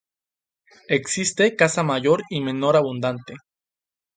[0.87, 3.35] Existe caza mayor y menor abundante.